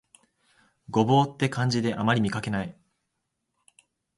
[0.89, 2.75] 牛蒡って漢字であまり見かけない